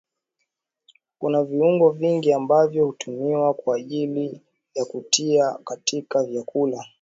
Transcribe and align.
Kuna 1.19 1.43
viungo 1.43 1.89
vingi 1.89 2.33
ambavyo 2.33 2.85
hutumiwa 2.85 3.53
kwa 3.53 3.75
ajili 3.77 4.41
ya 4.75 4.85
kutia 4.85 5.53
katika 5.65 6.23
vyakula 6.23 6.85